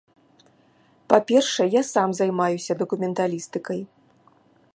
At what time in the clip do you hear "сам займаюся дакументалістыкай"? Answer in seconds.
1.93-3.79